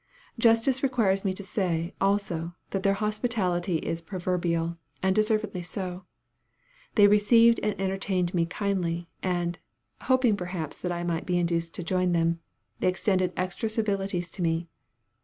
Justice 0.39 0.81
requires 0.81 1.23
me 1.23 1.31
to 1.35 1.43
say, 1.43 1.93
also, 2.01 2.55
that 2.71 2.81
their 2.81 2.95
hospitality 2.95 3.77
is 3.77 4.01
proverbial, 4.01 4.77
and 5.03 5.15
deservedly 5.15 5.61
so. 5.61 6.05
They 6.95 7.05
received 7.05 7.59
and 7.61 7.79
entertained 7.79 8.33
me 8.33 8.47
kindly, 8.47 9.09
and 9.21 9.59
(hoping 10.01 10.35
perhaps 10.35 10.79
that 10.79 10.91
I 10.91 11.03
might 11.03 11.27
be 11.27 11.37
induced 11.37 11.75
to 11.75 11.83
join 11.83 12.13
them) 12.13 12.39
they 12.79 12.87
extended 12.87 13.31
extra 13.37 13.69
civilities 13.69 14.31
to 14.31 14.41
me. 14.41 14.67